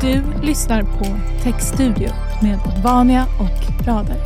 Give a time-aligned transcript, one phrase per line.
[0.00, 1.04] Du lyssnar på
[1.42, 2.08] Textstudio
[2.42, 4.16] med Vania och Rader.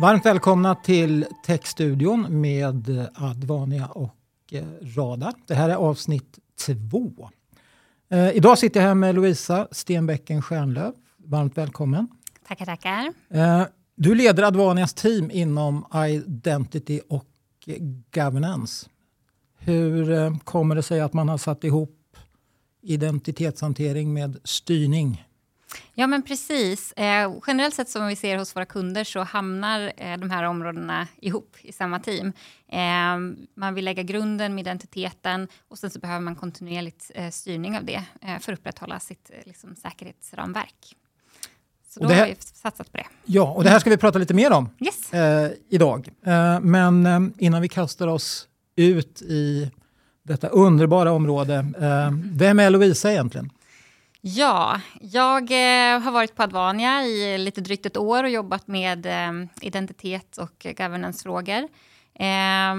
[0.00, 4.14] Varmt välkomna till Textstudion med Advania och
[4.52, 4.64] eh,
[4.96, 5.32] Radar.
[5.46, 7.30] Det här är avsnitt två.
[8.10, 10.94] Eh, idag sitter jag här med Lovisa Stenbäcken Stjärnlöf.
[11.16, 12.08] Varmt välkommen.
[12.48, 13.12] Tackar, tackar.
[13.30, 13.62] Eh,
[13.96, 17.24] du leder Advanias team inom Identity och
[18.14, 18.88] Governance.
[19.58, 21.94] Hur eh, kommer det sig att man har satt ihop
[22.82, 25.24] identitetshantering med styrning?
[25.94, 26.92] Ja, men precis.
[26.92, 31.06] Eh, generellt sett som vi ser hos våra kunder så hamnar eh, de här områdena
[31.20, 32.32] ihop i samma team.
[32.68, 37.84] Eh, man vill lägga grunden med identiteten och sen så behöver man kontinuerligt styrning av
[37.84, 38.04] det
[38.40, 40.96] för att upprätthålla sitt liksom, säkerhetsramverk.
[41.88, 43.06] Så då här- har vi satsat på det.
[43.24, 45.10] Ja, och det här ska vi prata lite mer om Yes.
[45.68, 46.08] idag.
[46.62, 49.70] Men innan vi kastar oss ut i
[50.22, 51.54] detta underbara område.
[51.80, 53.50] Eh, vem är Lovisa egentligen?
[54.20, 59.06] Ja, jag eh, har varit på Advania i lite drygt ett år och jobbat med
[59.06, 61.68] eh, identitet och eh, governance-frågor.
[62.20, 62.74] Eh,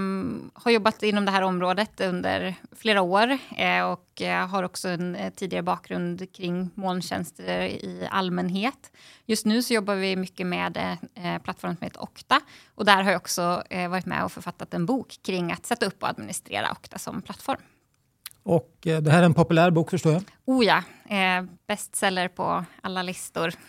[0.53, 5.15] har jobbat inom det här området under flera år eh, och eh, har också en
[5.15, 8.91] eh, tidigare bakgrund kring molntjänster i allmänhet.
[9.25, 10.77] Just nu så jobbar vi mycket med
[11.15, 12.41] eh, plattformen som heter Okta
[12.75, 15.85] och där har jag också eh, varit med och författat en bok kring att sätta
[15.85, 17.61] upp och administrera Okta som plattform.
[18.49, 20.23] Och eh, det här är en populär bok förstår jag.
[20.45, 20.83] Oh ja,
[21.15, 23.53] eh, bestseller på alla listor.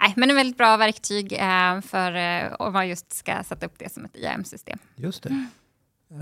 [0.00, 3.78] Nej, men en väldigt bra verktyg eh, för eh, om man just ska sätta upp
[3.78, 4.78] det som ett IAM-system.
[4.96, 5.46] Just det.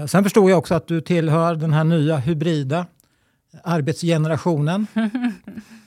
[0.08, 2.86] Sen förstod jag också att du tillhör den här nya hybrida
[3.64, 4.86] arbetsgenerationen.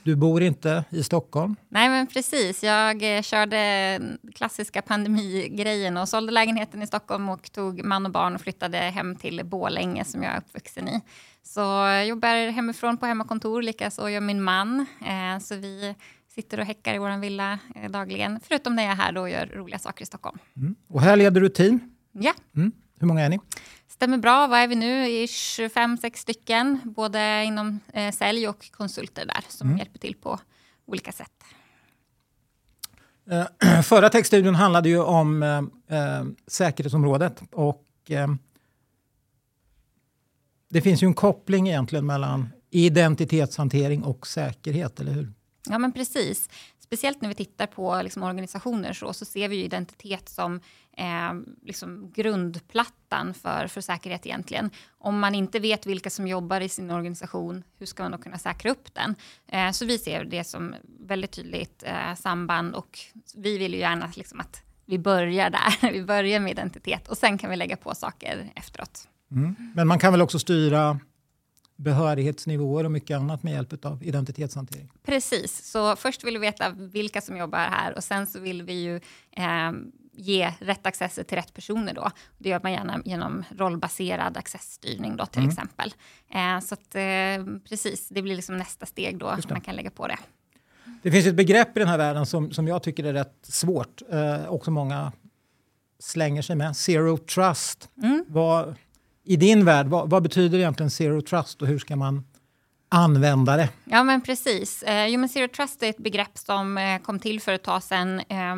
[0.02, 1.56] Du bor inte i Stockholm.
[1.68, 2.62] Nej, men precis.
[2.62, 4.00] Jag körde
[4.34, 9.16] klassiska pandemigrejen och sålde lägenheten i Stockholm och tog man och barn och flyttade hem
[9.16, 11.00] till Borlänge som jag är uppvuxen i.
[11.42, 14.86] Så jag jobbar hemifrån på hemmakontor, likaså gör min man.
[15.06, 15.94] Eh, så vi
[16.28, 19.30] sitter och häckar i vår villa eh, dagligen, förutom när jag är här då och
[19.30, 20.38] gör roliga saker i Stockholm.
[20.56, 20.74] Mm.
[20.88, 21.80] Och här leder du team.
[22.12, 22.72] Ja, Mm.
[23.00, 23.38] Hur många är ni?
[23.88, 24.46] Stämmer bra.
[24.46, 25.08] Vad är vi nu?
[25.08, 30.38] I 25-6 stycken, både inom eh, sälj och konsulter där som hjälper till på
[30.86, 31.32] olika sätt.
[33.30, 37.42] Eh, Förra textstudion handlade ju om eh, säkerhetsområdet.
[37.52, 37.84] Och,
[40.70, 45.32] det finns ju en koppling egentligen mellan identitetshantering och säkerhet, eller hur?
[45.68, 46.48] Ja, men precis.
[46.78, 50.60] Speciellt när vi tittar på liksom, organisationer så, så ser vi ju identitet som
[50.96, 54.70] eh, liksom grundplattan för, för säkerhet egentligen.
[54.98, 58.38] Om man inte vet vilka som jobbar i sin organisation, hur ska man då kunna
[58.38, 59.14] säkra upp den?
[59.48, 62.98] Eh, så vi ser det som väldigt tydligt eh, samband och
[63.34, 65.92] vi vill ju gärna liksom, att vi börjar där.
[65.92, 69.08] Vi börjar med identitet och sen kan vi lägga på saker efteråt.
[69.74, 71.00] Men man kan väl också styra
[71.76, 74.90] behörighetsnivåer och mycket annat med hjälp av identitetshantering?
[75.02, 78.72] Precis, så först vill vi veta vilka som jobbar här och sen så vill vi
[78.72, 78.96] ju
[79.30, 79.72] eh,
[80.12, 82.10] ge rätt accesser till rätt personer då.
[82.38, 85.94] Det gör man gärna genom rollbaserad accessstyrning då till exempel.
[86.30, 90.08] Eh, så att, eh, precis, det blir liksom nästa steg då man kan lägga på
[90.08, 90.18] det.
[91.02, 94.02] Det finns ett begrepp i den här världen som, som jag tycker är rätt svårt.
[94.10, 95.12] Eh, också många
[95.98, 96.76] slänger sig med.
[96.76, 97.88] Zero trust.
[98.26, 98.74] Vad,
[99.24, 102.24] i din värld, vad, vad betyder egentligen zero trust och hur ska man
[102.90, 103.68] använda det?
[103.84, 104.82] Ja, men precis.
[104.82, 107.82] Eh, jo, men Zero Trust är ett begrepp som eh, kom till för ett tag
[107.82, 108.56] sedan eh,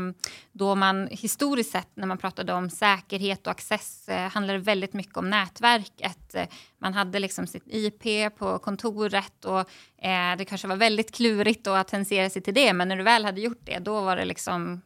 [0.53, 4.93] då man historiskt sett när man pratade om säkerhet och access eh, handlade det väldigt
[4.93, 6.35] mycket om nätverket.
[6.35, 6.47] Eh,
[6.79, 9.61] man hade liksom sitt IP på kontoret och
[10.05, 13.25] eh, det kanske var väldigt klurigt att attensera sig till det men när du väl
[13.25, 14.83] hade gjort det då var det liksom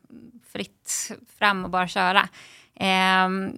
[0.53, 2.29] fritt fram och bara köra.
[2.75, 3.53] Ehm,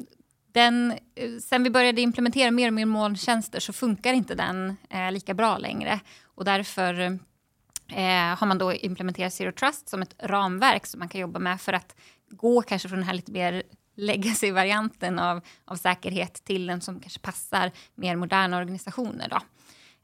[0.58, 5.12] den, eh, sen vi började implementera mer och mer molntjänster så funkar inte den eh,
[5.12, 6.00] lika bra längre.
[6.24, 7.00] Och därför
[7.88, 11.60] eh, har man då implementerat Zero Trust som ett ramverk som man kan jobba med
[11.60, 11.96] för att
[12.30, 13.62] gå kanske från den här lite mer
[13.96, 19.28] legacy-varianten av, av säkerhet till den som kanske passar mer moderna organisationer.
[19.28, 19.40] Då.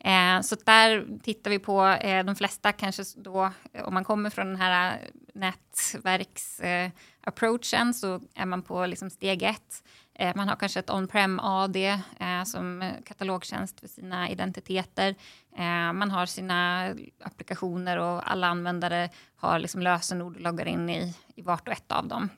[0.09, 4.31] Eh, så där tittar vi på eh, de flesta kanske då, eh, om man kommer
[4.31, 4.99] från den här
[5.35, 9.83] nätverks-approachen eh, eh så är man på liksom steg ett.
[10.15, 11.77] Eh, man har kanske ett on-prem AD
[12.21, 15.15] eh, som katalogtjänst för sina identiteter.
[15.57, 16.89] Eh, man har sina
[17.21, 21.93] applikationer och alla användare har liksom lösenord och loggar in i, i vart och ett
[21.93, 22.29] av dem.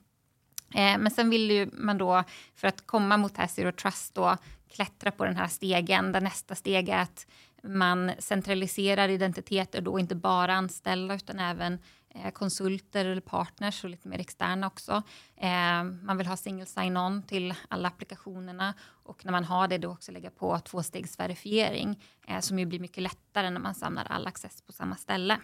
[0.75, 2.25] Men sen vill ju man då,
[2.55, 4.37] för att komma mot här Zero Trust, då,
[4.71, 7.27] klättra på den här stegen, där nästa steg är att
[7.63, 11.79] man centraliserar identiteter, då inte bara anställda utan även
[12.25, 15.03] Eh, konsulter eller partners och lite mer externa också.
[15.37, 19.91] Eh, man vill ha single sign-on till alla applikationerna och när man har det då
[19.91, 24.63] också lägga på tvåstegsverifiering eh, som ju blir mycket lättare när man samlar all access
[24.63, 25.41] på samma ställe.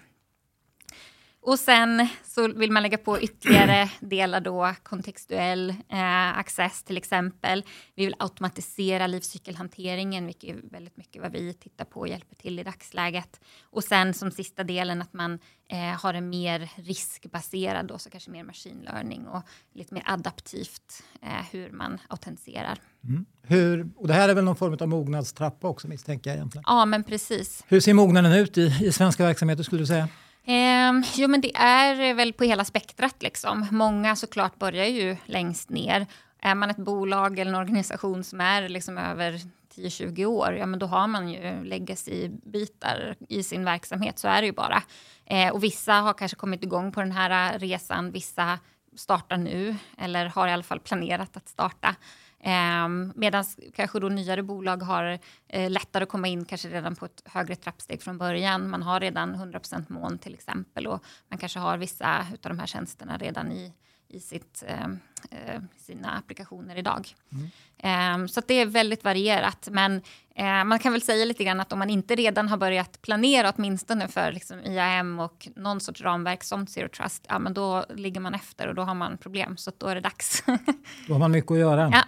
[1.45, 7.65] Och sen så vill man lägga på ytterligare delar då, kontextuell eh, access till exempel.
[7.95, 12.59] Vi vill automatisera livscykelhanteringen, vilket är väldigt mycket vad vi tittar på och hjälper till
[12.59, 13.41] i dagsläget.
[13.63, 18.31] Och sen som sista delen att man eh, har en mer riskbaserad, då, så kanske
[18.31, 19.43] mer machine learning och
[19.75, 22.79] lite mer adaptivt eh, hur man autentiserar.
[23.05, 23.25] Mm.
[23.43, 26.65] Hur, och det här är väl någon form av mognadstrappa också misstänker jag egentligen?
[26.67, 27.65] Ja, men precis.
[27.69, 30.09] Hur ser mognaden ut i, i svenska verksamheter skulle du säga?
[30.45, 33.23] Eh, jo, men det är eh, väl på hela spektrat.
[33.23, 33.67] Liksom.
[33.71, 36.07] Många såklart börjar ju längst ner.
[36.39, 39.41] Är man ett bolag eller en organisation som är liksom över
[39.77, 44.19] 10-20 år, ja men då har man ju legacy-bitar i sin verksamhet.
[44.19, 44.83] Så är det ju bara.
[45.27, 48.13] Eh, och vissa har kanske kommit igång på den här eh, resan.
[48.13, 48.59] Vissa
[48.97, 51.95] startar nu eller har i alla fall planerat att starta.
[52.43, 53.45] Eh, Medan
[53.75, 55.19] kanske då nyare bolag har
[55.49, 58.71] eh, lättare att komma in kanske redan på ett högre trappsteg från början.
[58.71, 62.67] Man har redan 100% mån till exempel och man kanske har vissa av de här
[62.67, 63.73] tjänsterna redan i,
[64.09, 64.85] i sitt, eh,
[65.31, 67.15] eh sina applikationer idag.
[67.33, 67.51] Mm.
[67.79, 69.69] Ehm, så det är väldigt varierat.
[69.71, 70.03] Men
[70.35, 73.53] eh, man kan väl säga lite grann att om man inte redan har börjat planera
[73.57, 78.21] åtminstone för liksom, IAM och någon sorts ramverk som Zero Trust, ja, men då ligger
[78.21, 79.57] man efter och då har man problem.
[79.57, 80.45] Så då är det dags.
[81.07, 81.91] då har man mycket att göra.
[81.93, 82.03] Ja.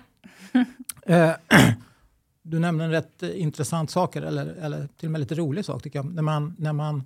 [1.06, 1.32] Eh,
[2.42, 5.98] du nämnde en rätt intressant sak, eller, eller till och med lite rolig sak tycker
[5.98, 6.14] jag.
[6.14, 7.02] När man, när man,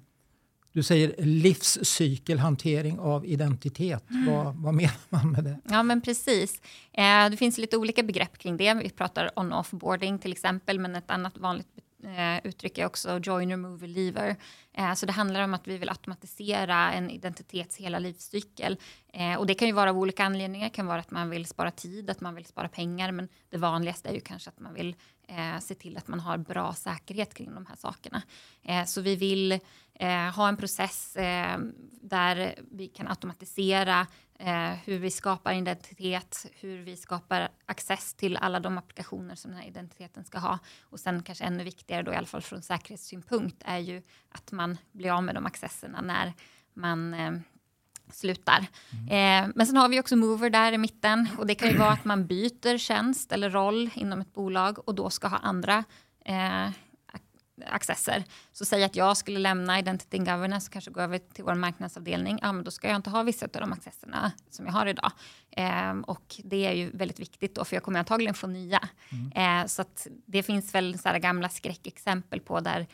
[0.73, 4.11] du säger livscykelhantering av identitet.
[4.11, 4.35] Mm.
[4.35, 5.61] Vad, vad menar man med det?
[5.65, 6.61] Ja, men precis.
[6.93, 8.75] Eh, det finns lite olika begrepp kring det.
[8.75, 11.78] Vi pratar on-off-boarding till exempel, men ett annat vanligt
[12.09, 14.37] eh, uttryck är också join, remove, lever.
[14.73, 18.77] Eh, så det handlar om att vi vill automatisera en identitets hela livscykel.
[19.13, 20.67] Eh, och det kan ju vara av olika anledningar.
[20.69, 23.13] Det kan vara att man vill spara tid, att man vill spara pengar.
[23.13, 24.97] Men det vanligaste är ju kanske att man vill
[25.29, 28.23] eh, se till att man har bra säkerhet kring de här sakerna.
[28.63, 29.53] Eh, så vi vill
[29.95, 31.59] eh, ha en process eh,
[32.03, 34.07] där vi kan automatisera
[34.39, 39.61] eh, hur vi skapar identitet, hur vi skapar access till alla de applikationer som den
[39.61, 40.59] här identiteten ska ha.
[40.83, 44.79] Och sen kanske ännu viktigare då i alla fall från säkerhetssynpunkt är ju att man
[44.93, 46.33] blir av med de accesserna när
[46.75, 47.33] man eh,
[48.13, 48.67] slutar.
[48.93, 49.45] Mm.
[49.47, 51.93] Eh, men sen har vi också Mover där i mitten och det kan ju vara
[51.93, 55.85] att man byter tjänst eller roll inom ett bolag och då ska ha andra
[56.25, 56.71] eh,
[57.67, 58.25] accesser.
[58.53, 61.55] Så säg att jag skulle lämna Identity and Governance och kanske gå över till vår
[61.55, 62.39] marknadsavdelning.
[62.43, 65.13] Ja, men då ska jag inte ha vissa av de accesserna som jag har idag.
[65.51, 68.89] Eh, och det är ju väldigt viktigt då, för jag kommer antagligen få nya.
[69.13, 69.63] Mm.
[69.63, 69.85] Eh, så
[70.27, 72.87] det finns väl så gamla skräckexempel på där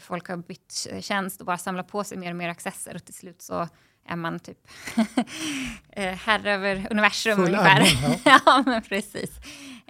[0.00, 3.14] folk har bytt tjänst och bara samlat på sig mer och mer accesser och till
[3.14, 3.68] slut så
[4.06, 4.58] är man typ
[5.92, 7.80] eh, herre över universum Full ungefär.
[7.80, 8.40] Admin, ja.
[8.46, 9.30] ja, men precis.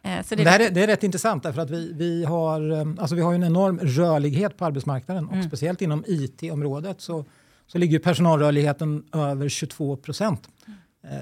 [0.03, 2.87] Eh, så det, det, är, det är rätt intressant därför att vi, vi, har, eh,
[2.99, 5.49] alltså vi har en enorm rörlighet på arbetsmarknaden och mm.
[5.49, 7.25] speciellt inom IT-området så,
[7.67, 10.49] så ligger personalrörligheten över 22 procent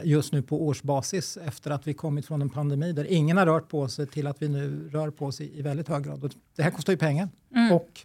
[0.03, 3.69] just nu på årsbasis efter att vi kommit från en pandemi där ingen har rört
[3.69, 6.25] på sig till att vi nu rör på oss i, i väldigt hög grad.
[6.25, 7.73] Och det här kostar ju pengar mm.
[7.73, 8.01] och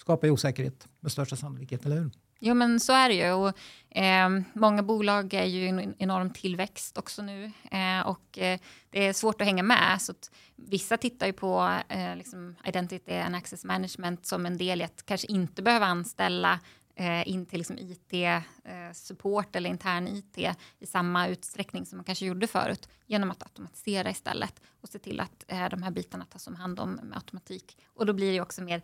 [0.00, 2.10] skapar ju osäkerhet med största sannolikhet, eller hur?
[2.38, 3.32] Jo men så är det ju.
[3.32, 3.52] Och,
[3.96, 8.60] eh, många bolag är ju en enorm tillväxt också nu eh, och eh,
[8.90, 10.02] det är svårt att hänga med.
[10.02, 14.80] Så att vissa tittar ju på eh, liksom identity and access management som en del
[14.80, 16.60] i att kanske inte behöva anställa
[16.96, 20.38] eh, in till liksom IT-support eh, eller intern IT
[20.78, 25.20] i samma utsträckning som man kanske gjorde förut genom att automatisera istället och se till
[25.20, 27.78] att eh, de här bitarna tas om hand om med automatik.
[27.94, 28.82] Och då blir det också mer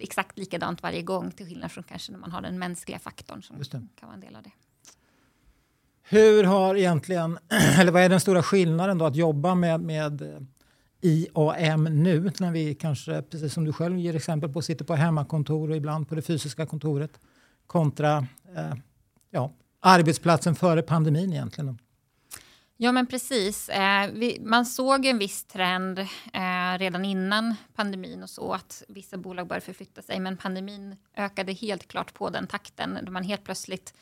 [0.00, 3.56] exakt likadant varje gång till skillnad från kanske när man har den mänskliga faktorn som
[4.00, 4.50] kan vara en del av det.
[6.02, 7.38] Hur har egentligen,
[7.78, 10.40] eller vad är den stora skillnaden då att jobba med, med eh,
[11.00, 15.70] IAM nu när vi kanske, precis som du själv ger exempel på, sitter på hemmakontor
[15.70, 17.20] och ibland på det fysiska kontoret
[17.66, 18.74] kontra eh,
[19.30, 21.78] ja, arbetsplatsen före pandemin egentligen?
[22.82, 23.68] Ja, men precis.
[23.68, 29.16] Eh, vi, man såg en viss trend eh, redan innan pandemin och så att vissa
[29.16, 30.20] bolag började förflytta sig.
[30.20, 33.94] Men pandemin ökade helt klart på den takten då man helt plötsligt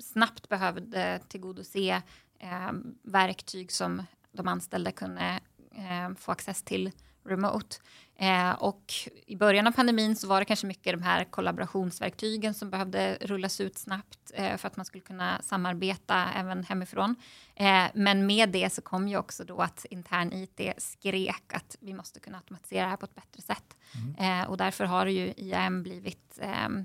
[0.00, 2.02] snabbt behövde tillgodose
[2.38, 4.02] eh, verktyg som
[4.32, 5.40] de anställda kunde
[5.70, 6.90] eh, få access till
[7.24, 7.76] remote.
[8.16, 8.92] Eh, och
[9.26, 13.60] I början av pandemin så var det kanske mycket de här kollaborationsverktygen som behövde rullas
[13.60, 17.16] ut snabbt eh, för att man skulle kunna samarbeta även hemifrån.
[17.54, 21.94] Eh, men med det så kom ju också då att intern IT skrek att vi
[21.94, 23.76] måste kunna automatisera det här på ett bättre sätt.
[23.94, 24.42] Mm.
[24.42, 26.84] Eh, och därför har ju IAM blivit ehm,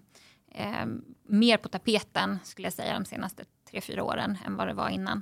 [0.51, 0.85] eh,
[1.23, 4.89] mer på tapeten skulle jag säga de senaste tre, fyra åren än vad det var
[4.89, 5.21] innan.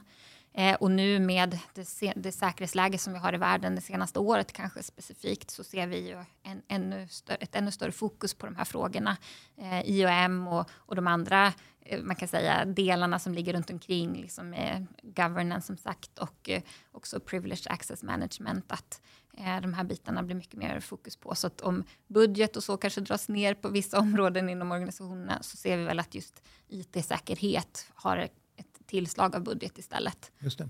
[0.54, 4.54] Eh, och nu med det, det säkerhetsläge som vi har i världen det senaste året
[4.54, 8.56] kanske specifikt så ser vi ju en, ännu större, ett ännu större fokus på de
[8.56, 9.18] här frågorna.
[9.58, 14.22] Eh, IOM och, och de andra eh, man kan säga delarna som ligger runt omkring,
[14.22, 16.62] liksom, eh, governance som sagt och eh,
[16.92, 19.02] också privileged access management, att
[19.38, 21.36] eh, de här bitarna blir mycket mer fokus på.
[21.36, 25.58] Så att om budget och så kanske dras ner på vissa områden inom organisationerna så
[25.58, 28.28] ser vi väl att just IT-säkerhet har
[28.88, 30.32] tillslag av budget istället.
[30.40, 30.62] Just.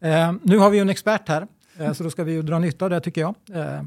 [0.00, 2.58] Eh, nu har vi ju en expert här, eh, så då ska vi ju dra
[2.58, 3.34] nytta av det tycker jag.
[3.52, 3.82] Eh,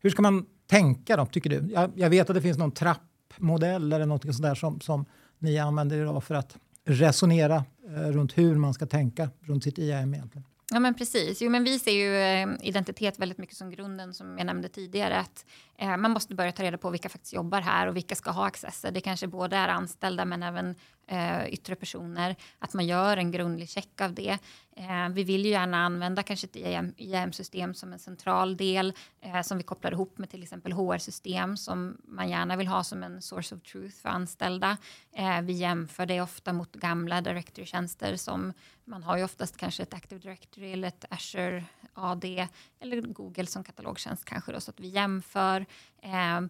[0.00, 1.72] hur ska man tänka då, tycker du?
[1.72, 5.04] Jag, jag, vet att det finns någon trappmodell eller något sånt där som, som
[5.38, 10.14] ni använder idag för att resonera eh, runt hur man ska tänka runt sitt IAM
[10.14, 10.44] egentligen.
[10.70, 11.42] Ja men precis.
[11.42, 15.18] Jo, men vi ser ju eh, identitet väldigt mycket som grunden som jag nämnde tidigare.
[15.18, 15.44] Att,
[15.80, 18.46] Eh, man måste börja ta reda på vilka faktiskt jobbar här och vilka ska ha
[18.46, 18.90] accesser.
[18.90, 20.74] Det kanske både är anställda men även
[21.06, 22.36] eh, yttre personer.
[22.58, 24.38] Att man gör en grundlig check av det.
[24.76, 26.56] Eh, vi vill ju gärna använda kanske ett
[26.96, 31.56] IAM-system e som en central del eh, som vi kopplar ihop med till exempel HR-system
[31.56, 34.76] som man gärna vill ha som en source of truth för anställda.
[35.12, 38.52] Eh, vi jämför det ofta mot gamla directory-tjänster som
[38.84, 42.46] man har ju oftast kanske ett Active Directory eller ett Azure AD
[42.80, 45.66] eller Google som katalogtjänst kanske då så att vi jämför
[46.02, 46.40] eh,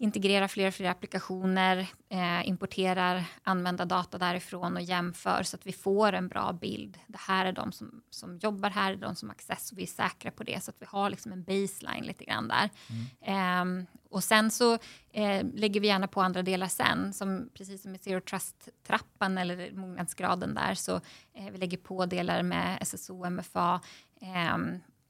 [0.00, 5.72] integrerar fler och fler applikationer, eh, importerar använda data därifrån och jämför så att vi
[5.72, 6.98] får en bra bild.
[7.06, 9.86] Det här är de som, som jobbar här, de som har access och vi är
[9.86, 12.70] säkra på det så att vi har liksom en baseline lite grann där.
[13.22, 13.78] Mm.
[13.78, 14.78] Eh, och sen så
[15.12, 19.72] eh, lägger vi gärna på andra delar sen, som precis som i Zero Trust-trappan eller
[19.72, 20.94] mognadsgraden där så
[21.34, 23.80] eh, vi lägger på delar med SSO, MFA,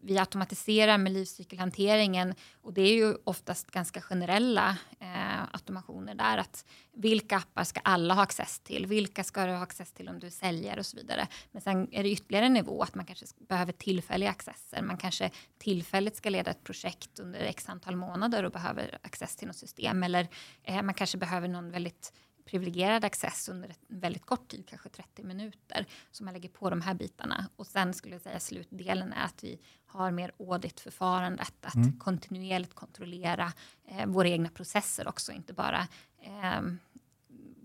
[0.02, 6.38] vi automatiserar med livscykelhanteringen och det är ju oftast ganska generella eh, automationer där.
[6.38, 8.86] Att vilka appar ska alla ha access till?
[8.86, 11.28] Vilka ska du ha access till om du säljer och så vidare.
[11.52, 14.82] Men sen är det ytterligare en nivå att man kanske behöver tillfälliga accesser.
[14.82, 19.46] Man kanske tillfälligt ska leda ett projekt under x antal månader och behöver access till
[19.46, 20.28] något system eller
[20.62, 22.12] eh, man kanske behöver någon väldigt
[22.50, 26.80] privilegierad access under en väldigt kort tid, kanske 30 minuter, som man lägger på de
[26.80, 27.46] här bitarna.
[27.56, 31.98] Och sen skulle jag säga slutdelen är att vi har mer auditförfarandet, att mm.
[31.98, 33.52] kontinuerligt kontrollera
[33.88, 35.88] eh, våra egna processer också, inte bara
[36.22, 36.62] eh,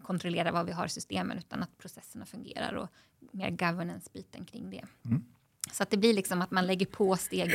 [0.04, 2.90] kontrollera vad vi har i systemen, utan att processerna fungerar och
[3.32, 4.84] mer governance-biten kring det.
[5.06, 5.24] Mm.
[5.72, 7.52] Så att det blir liksom att man lägger på steg.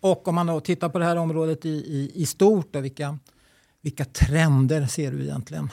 [0.00, 3.18] Och om man då tittar på det här området i, i, i stort, då, vilka,
[3.80, 5.70] vilka trender ser du egentligen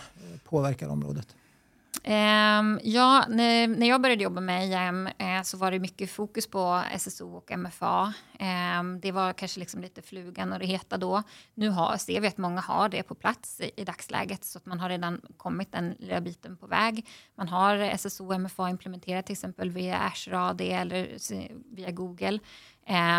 [0.55, 1.35] påverkar området?
[2.03, 6.47] Um, ja, när, när, jag började jobba med IAM eh, så var det mycket fokus
[6.47, 8.03] på SSO och MFA.
[8.03, 11.23] Um, ehm, det var kanske liksom lite flugan och det heta då.
[11.53, 14.65] Nu har, ser vi att många har det på plats i, i dagsläget så att
[14.65, 17.07] man har redan kommit den lilla biten på väg.
[17.35, 21.09] Man har SSO och MFA implementerat till exempel via Azure AD eller
[21.75, 22.39] via Google.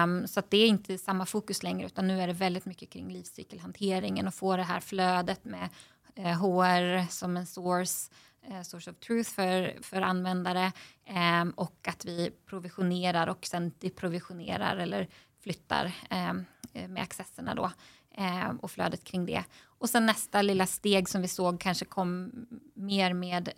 [0.04, 3.12] Um, så det är inte samma fokus längre utan nu är det väldigt mycket kring
[3.12, 5.68] livscykelhanteringen och få det här flödet med
[6.16, 8.10] Eh, HR som en source,
[8.48, 10.72] eh, source of truth för, för användare
[11.04, 15.08] ehm, och att vi provisionerar och sen deprovisionerar eller
[15.40, 17.72] flyttar ehm, eh, med accesserna då
[18.14, 19.44] ehm, och flödet kring det.
[19.78, 22.32] Och sen nästa lilla steg som vi såg kanske kom
[22.74, 23.48] mer med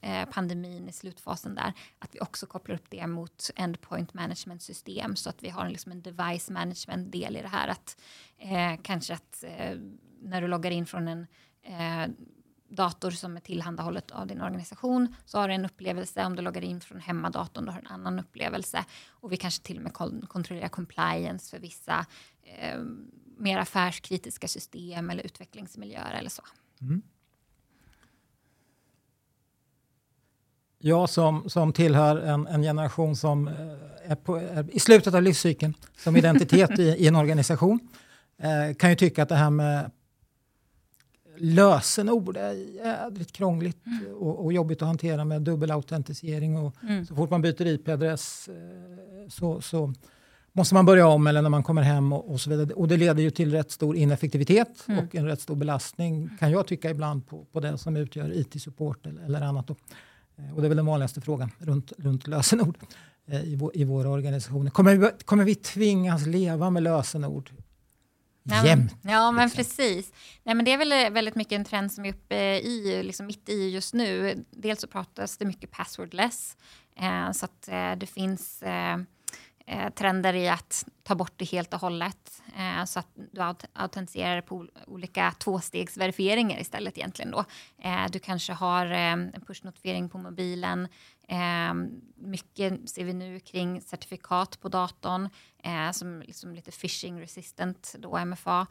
[0.00, 5.16] eh, pandemin i slutfasen där, att vi också kopplar upp det mot endpoint management system
[5.16, 7.68] så att vi har liksom en device management del i det här.
[7.68, 8.00] Att
[8.38, 9.78] eh, kanske att eh,
[10.22, 11.26] när du loggar in från en
[11.62, 12.08] eh,
[12.68, 16.24] dator som är tillhandahållet av din organisation så har du en upplevelse.
[16.24, 18.84] Om du loggar in från hemmadatorn då har du en annan upplevelse.
[19.10, 19.92] Och vi kanske till och med
[20.28, 22.06] kontrollerar compliance för vissa
[22.42, 22.80] eh,
[23.38, 26.42] mer affärskritiska system eller utvecklingsmiljöer eller så.
[26.80, 27.02] Mm.
[30.78, 33.54] Jag som, som tillhör en, en generation som eh,
[34.10, 37.88] är, på, är, i slutet av livscykeln som identitet i, i en organisation
[38.38, 39.90] eh, kan ju tycka att det här med
[41.36, 44.14] lösenord är jädrigt krångligt mm.
[44.14, 46.56] och, och, jobbigt att hantera med dubbelautentisering.
[46.56, 47.06] Och mm.
[47.06, 49.94] Så fort man byter IP-adress eh, så, så,
[50.54, 52.74] måste man börja om eller när man kommer hem och, och, så vidare.
[52.74, 55.04] Och det leder ju till rätt stor ineffektivitet mm.
[55.04, 59.06] och en rätt stor belastning kan jag tycka ibland på, på det som utgör IT-support
[59.06, 59.66] eller, eller annat.
[59.66, 59.76] Då.
[60.38, 62.78] Eh, och det är väl den vanligaste frågan runt, runt lösenord
[63.26, 64.70] eh, i, vår, i våra organisationer.
[64.70, 67.50] Kommer vi, kommer vi tvingas leva med lösenord
[68.42, 68.94] Ja, jämt.
[69.02, 69.56] Ja, men liksom.
[69.56, 70.12] precis.
[70.42, 73.26] Nej, men det är väl eh, väldigt mycket en trend som är uppe i, liksom
[73.26, 74.44] mitt i just nu.
[74.50, 76.56] Dels så pratas det mycket passwordless,
[76.96, 78.98] eh, så att eh, det finns eh,
[79.94, 82.42] trender i att ta bort det helt och hållet.
[82.56, 87.44] Eh, så att du aut autentiserar på olika tvåstegsverifieringar istället egentligen då.
[87.78, 90.88] Eh, du kanske har eh, en pushnotifiering på mobilen.
[91.28, 91.74] Eh,
[92.14, 95.28] mycket ser vi nu kring certifikat på datorn
[95.64, 98.66] eh, som liksom lite phishing resistant då MFA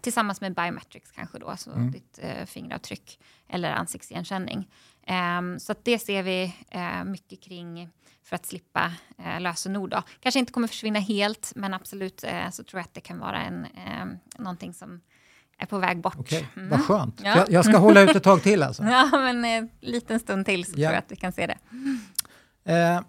[0.00, 1.90] tillsammans med biometrics kanske då, så mm.
[1.90, 4.68] ditt fingeravtryck eller ansiktsigenkänning.
[5.08, 7.90] Um, så det ser vi uh, mycket kring
[8.24, 9.90] för att slippa uh, lösenord.
[9.90, 10.02] Då.
[10.20, 13.42] Kanske inte kommer försvinna helt, men absolut uh, så tror jag att det kan vara
[13.42, 15.00] en, uh, någonting som
[15.58, 16.16] är på väg bort.
[16.18, 16.62] Okej, okay.
[16.62, 16.70] mm.
[16.70, 17.20] Vad skönt.
[17.24, 17.36] Ja.
[17.36, 18.82] Jag, jag, ska hålla ut ett tag till alltså.
[18.86, 20.74] ja, men en liten stund till så ja.
[20.74, 23.04] tror jag att vi kan se det.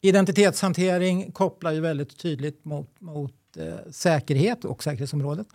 [0.00, 3.34] identitetshantering kopplar ju väldigt tydligt mot, mot
[3.90, 5.46] säkerhet och säkerhetsområdet.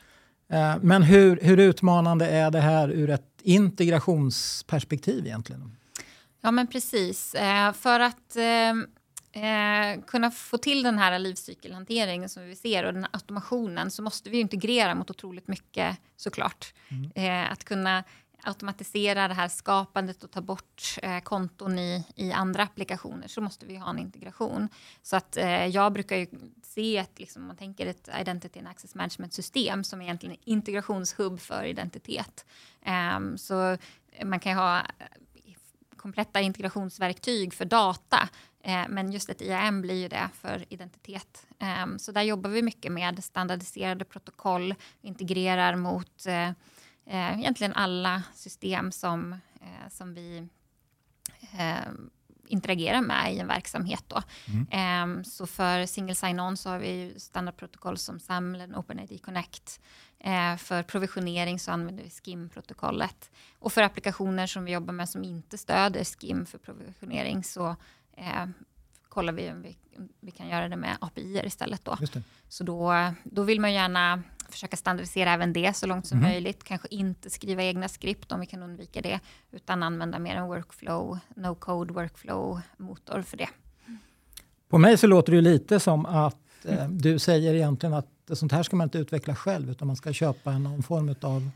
[0.53, 5.77] Eh, men hur, hur utmanande är det här ur ett integrationsperspektiv egentligen?
[6.41, 7.36] Ja men precis.
[7.36, 13.07] Eh, för att eh, kunna få till den här livscykelhanteringen som vi ser och den
[13.12, 16.74] automationen så måste vi integrera mot otroligt mycket såklart.
[16.89, 17.51] Mm.
[17.51, 18.03] Att kunna
[18.43, 23.65] automatisera det här skapandet och ta bort eh, konton i, i andra applikationer så måste
[23.65, 24.69] vi ha en integration.
[25.01, 26.27] Så att eh, jag brukar ju
[26.63, 30.41] se ett, liksom, man tänker ett Identity and Access Management system som är egentligen en
[30.43, 32.45] integrationshubb för identitet.
[33.15, 33.77] Um, så
[34.23, 34.85] man kan ju ha eh,
[35.97, 38.29] kompletta integrationsverktyg för data
[38.63, 41.47] eh, men just ett IAM blir ju det för identitet.
[41.83, 46.51] Um, så där jobbar vi mycket med standardiserade protokoll, integrerar mot eh,
[47.05, 50.48] eh, egentligen alla system som, eh, som vi
[51.60, 51.91] eh,
[52.48, 54.03] interagerar med i en verksamhet.
[54.07, 54.22] Då.
[54.48, 55.19] Mm.
[55.19, 59.79] Eh, så för single sign-on så har vi standardprotokoll som SAML OpenID Connect.
[60.19, 63.31] Eh, för provisionering så använder vi SKIM-protokollet.
[63.60, 67.75] Och för applikationer som vi jobbar med som inte stöder SKIM för provisionering så
[68.17, 68.45] eh,
[69.10, 69.77] kollar vi om vi,
[70.19, 71.86] vi, kan göra det med API istället.
[71.86, 71.98] Då.
[72.50, 72.93] Så då,
[73.24, 76.29] då vill man gärna försöka standardisera även det så långt som mm.
[76.29, 76.63] möjligt.
[76.63, 79.19] Kanske inte skriva egna skript om vi kan undvika det,
[79.51, 83.50] utan använda mer en workflow, no code workflow motor för det.
[84.69, 88.63] På mig så låter det lite som att eh, du säger egentligen att sånt här
[88.63, 91.50] ska man inte utveckla själv, utan man ska köpa någon form av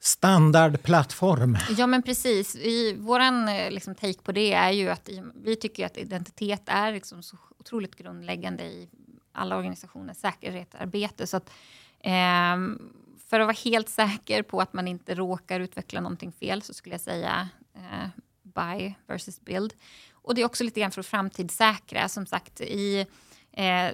[0.00, 1.58] standardplattform.
[1.78, 2.56] Ja men precis.
[2.96, 5.08] Vår eh, liksom, take på det är ju att
[5.44, 8.88] vi tycker att identitet är liksom så otroligt grundläggande i
[9.32, 11.26] alla organisationers säkerhetsarbete.
[11.26, 11.50] Så att
[12.00, 12.92] Ehm,
[13.28, 16.94] för att vara helt säker på att man inte råkar utveckla någonting fel så skulle
[16.94, 18.08] jag säga eh,
[18.42, 19.74] buy versus build.
[20.12, 22.08] Och det är också lite grann för att framtidssäkra.
[22.08, 23.06] Som sagt, i
[23.52, 23.90] eh,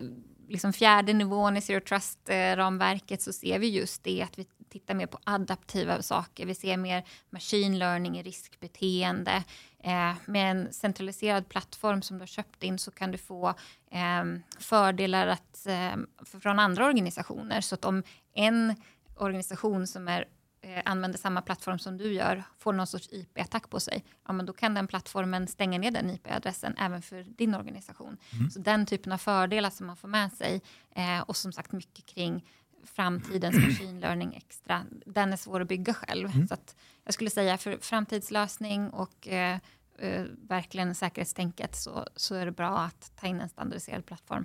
[0.48, 4.94] liksom fjärde nivån i Zero Trust-ramverket eh, så ser vi just det att vi tittar
[4.94, 6.46] mer på adaptiva saker.
[6.46, 9.44] Vi ser mer machine learning i riskbeteende.
[9.84, 13.48] Eh, med en centraliserad plattform som du har köpt in så kan du få
[13.90, 14.24] eh,
[14.58, 15.96] fördelar att, eh,
[16.40, 17.60] från andra organisationer.
[17.60, 18.02] Så att om
[18.34, 18.74] en
[19.16, 20.24] organisation som är
[20.62, 24.46] eh, använder samma plattform som du gör får någon sorts IP-attack på sig, ja, men
[24.46, 28.16] då kan den plattformen stänga ner den IP-adressen även för din organisation.
[28.32, 28.50] Mm.
[28.50, 32.06] Så den typen av fördelar som man får med sig eh, och som sagt mycket
[32.06, 32.44] kring
[32.84, 36.30] framtidens machine learning extra, den är svår att bygga själv.
[36.34, 36.48] Mm.
[36.48, 36.56] Så
[37.04, 39.58] jag skulle säga för framtidslösning och eh,
[39.98, 44.44] eh, verkligen säkerhetstänket så, så är det bra att ta in en standardiserad plattform.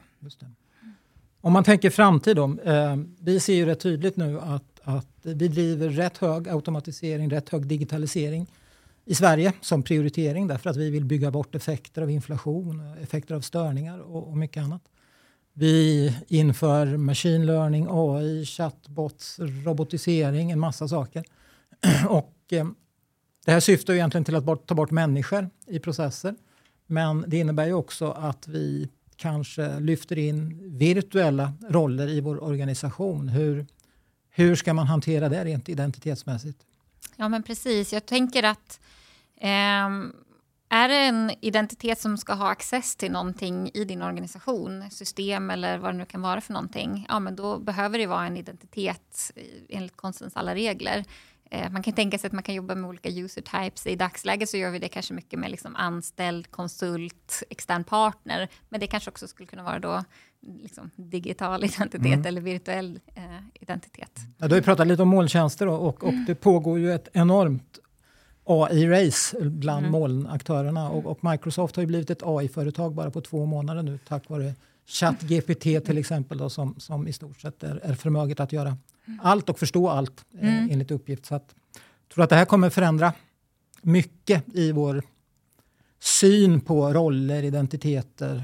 [1.42, 5.48] Om man tänker framtid då, eh, vi ser ju rätt tydligt nu att, att vi
[5.48, 8.48] driver rätt hög automatisering, rätt hög digitalisering
[9.06, 13.42] i Sverige som prioritering därför att vi vill bygga bort effekter av inflation, effekter av
[13.42, 14.82] störningar och, och mycket annat.
[15.60, 21.24] Vi inför machine learning, AI, chatbots, robotisering, en massa saker.
[22.10, 22.68] Och, eh,
[23.46, 26.36] det här syftar egentligen till att bort, ta bort människor i processer.
[26.88, 33.30] Men det innebär ju också att vi kanske lyfter in virtuella roller i vår organisation.
[33.30, 33.66] Hur,
[34.30, 36.60] hur ska man hantera det rent identitetsmässigt?
[37.16, 38.80] Ja men precis, jag tänker att
[39.36, 39.90] eh,
[40.90, 45.78] är det en identitet som ska ha access till någonting i din organisation, system eller
[45.78, 49.32] vad det nu kan vara för någonting, ja men då behöver det vara en identitet
[49.70, 51.06] enligt konstens alla regler.
[51.52, 53.88] Eh, man kan tänka sig att man kan jobba med olika user types.
[53.88, 58.48] I dagsläget så gör vi det kanske mycket med liksom anställd, konsult, extern partner.
[58.70, 60.04] Men det kanske också skulle kunna vara då
[60.42, 62.26] liksom digital identitet mm.
[62.26, 63.24] eller virtuell eh,
[63.62, 64.20] identitet.
[64.38, 67.80] Ja, du har pratat lite om molntjänster och, och, det pågår ju ett enormt
[68.48, 69.92] AI-race bland mm.
[69.92, 74.30] molnaktörerna och, och, Microsoft har ju blivit ett AI-företag bara på två månader nu tack
[74.30, 74.54] vare
[74.86, 78.78] ChatGPT till exempel då, som, som i stort sett är, är förmöget att göra
[79.22, 80.70] allt och förstå allt eh, mm.
[80.72, 81.26] enligt uppgift.
[81.26, 83.14] Så att, jag tror att det här kommer förändra
[83.82, 85.04] mycket i vår
[86.00, 88.44] syn på roller, identiteter,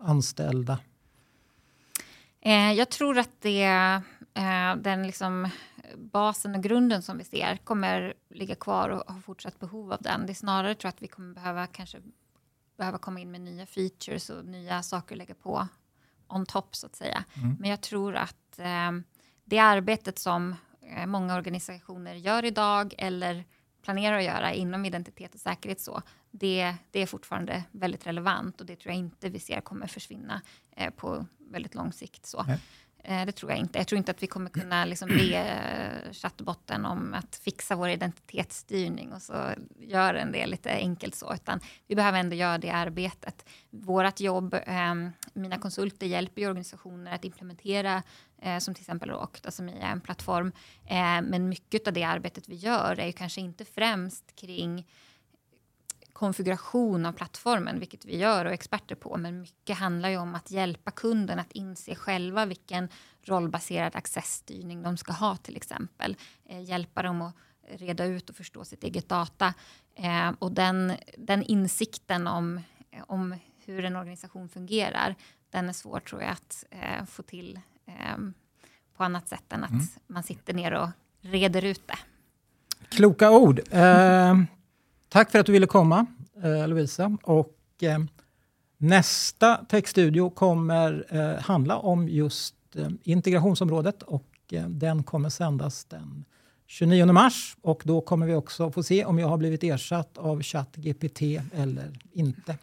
[0.00, 0.78] anställda?
[2.40, 3.64] Eh, jag tror att det,
[4.34, 5.48] eh, den liksom
[5.96, 10.26] basen och grunden som vi ser kommer ligga kvar och ha fortsatt behov av den.
[10.26, 11.98] Det är snarare tror jag att vi kommer behöva kanske
[12.78, 15.68] behöva komma in med nya features och nya saker att lägga på
[16.28, 17.24] on top så att säga.
[17.34, 17.56] Mm.
[17.60, 18.92] Men jag tror att eh,
[19.44, 23.44] det arbetet som eh, många organisationer gör idag eller
[23.82, 28.66] planerar att göra inom identitet och säkerhet så, det, det är fortfarande väldigt relevant och
[28.66, 30.42] det tror jag inte vi ser kommer försvinna
[30.76, 32.26] eh, på väldigt lång sikt.
[32.26, 32.40] Så.
[32.40, 32.58] Eh,
[33.08, 33.78] Eh, det tror jag inte.
[33.78, 37.88] Jag tror inte att vi kommer kunna liksom be eh, chattbotten om att fixa vår
[37.88, 42.70] identitetsstyrning och så gör den det lite enkelt så, utan vi behöver ändå göra det
[42.70, 43.44] arbetet.
[43.70, 48.02] Vårt jobb, ehm, mina konsulter hjälper ju organisationer att implementera
[48.42, 50.52] eh, som till exempel Okta som är en plattform.
[50.86, 54.86] Eh, men mycket av det arbetet vi gör är ju kanske inte främst kring
[56.16, 59.16] konfiguration av plattformen, vilket vi gör och är experter på.
[59.16, 62.88] Men mycket handlar ju om att hjälpa kunden att inse själva vilken
[63.22, 66.16] rollbaserad accessstyrning de ska ha till exempel.
[66.48, 67.34] Eh, hjälpa dem att
[67.68, 69.54] reda ut och förstå sitt eget data.
[69.94, 72.60] Eh, och den, den insikten om,
[73.06, 75.14] om hur en organisation fungerar,
[75.50, 78.16] den är svår tror jag att eh, få till eh,
[78.96, 79.86] på annat sätt än att mm.
[80.06, 80.88] man sitter ner och
[81.20, 81.98] reder ut det.
[82.88, 83.60] Kloka ord.
[83.70, 84.34] Eh,
[85.16, 86.06] Tack för att du ville komma,
[86.42, 87.18] eh, Lovisa.
[87.22, 87.98] Och, eh,
[88.76, 96.24] nästa Techstudio kommer eh, handla om just eh, integrationsområdet och eh, den kommer sändas den
[96.66, 100.42] 29 mars och då kommer vi också få se om jag har blivit ersatt av
[100.42, 101.22] ChatGPT
[101.54, 102.58] eller inte.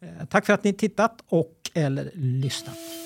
[0.00, 3.03] Eh, tack för att ni tittat och eller lyssnat.